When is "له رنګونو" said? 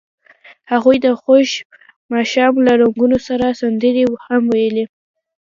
2.65-3.17